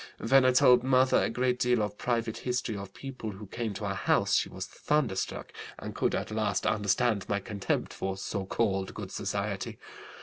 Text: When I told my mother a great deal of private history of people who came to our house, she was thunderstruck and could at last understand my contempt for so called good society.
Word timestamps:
When 0.17 0.45
I 0.45 0.51
told 0.51 0.81
my 0.81 0.89
mother 0.97 1.21
a 1.23 1.29
great 1.29 1.59
deal 1.59 1.83
of 1.83 1.95
private 1.99 2.37
history 2.37 2.75
of 2.75 2.91
people 2.91 3.33
who 3.33 3.45
came 3.45 3.75
to 3.75 3.85
our 3.85 3.93
house, 3.93 4.33
she 4.35 4.49
was 4.49 4.65
thunderstruck 4.65 5.53
and 5.77 5.93
could 5.93 6.15
at 6.15 6.31
last 6.31 6.65
understand 6.65 7.29
my 7.29 7.39
contempt 7.39 7.93
for 7.93 8.17
so 8.17 8.43
called 8.47 8.95
good 8.95 9.11
society. 9.11 9.77